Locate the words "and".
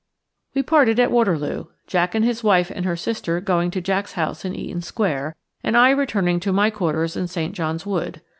2.15-2.25, 2.73-2.85, 5.63-5.77